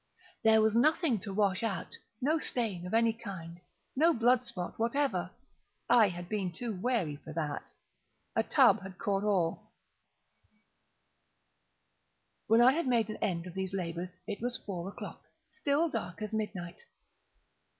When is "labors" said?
13.75-14.17